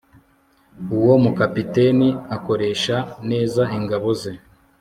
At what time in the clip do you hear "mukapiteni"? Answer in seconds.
1.23-2.09